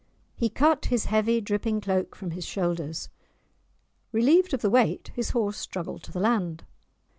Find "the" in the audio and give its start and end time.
4.63-4.69, 6.11-6.19